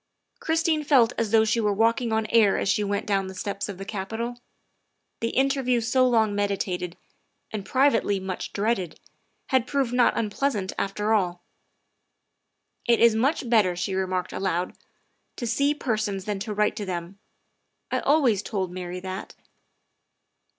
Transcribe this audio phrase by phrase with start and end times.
[0.39, 3.69] Christine felt as though she were walking on air as she went down the steps
[3.69, 4.41] of the Capitol.
[5.19, 6.97] The interview so long meditated,
[7.51, 8.99] and privately much dreaded,
[9.49, 11.43] had proved not unpleasant, after all.
[12.87, 14.75] "It is much better," she remarked aloud,"
[15.37, 17.19] to see persons than to write to them;
[17.91, 19.35] I always told Mary that.